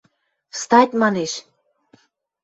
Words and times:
–Встать!– 0.55 0.93
манеш. 1.01 1.33